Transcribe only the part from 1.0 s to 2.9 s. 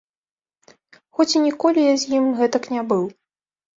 Хоць і ніколі я з ім гэтак не